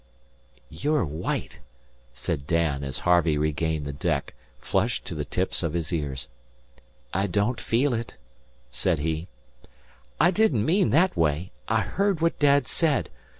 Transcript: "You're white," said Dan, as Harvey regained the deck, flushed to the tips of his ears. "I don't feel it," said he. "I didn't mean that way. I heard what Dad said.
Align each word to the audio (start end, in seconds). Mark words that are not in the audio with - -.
"You're 0.71 1.05
white," 1.05 1.59
said 2.11 2.47
Dan, 2.47 2.83
as 2.83 2.97
Harvey 2.97 3.37
regained 3.37 3.85
the 3.85 3.93
deck, 3.93 4.33
flushed 4.57 5.05
to 5.05 5.13
the 5.13 5.23
tips 5.25 5.61
of 5.61 5.73
his 5.73 5.93
ears. 5.93 6.27
"I 7.13 7.27
don't 7.27 7.61
feel 7.61 7.93
it," 7.93 8.15
said 8.71 8.97
he. 8.97 9.27
"I 10.19 10.31
didn't 10.31 10.65
mean 10.65 10.89
that 10.89 11.15
way. 11.15 11.51
I 11.67 11.81
heard 11.81 12.19
what 12.19 12.39
Dad 12.39 12.65
said. 12.65 13.11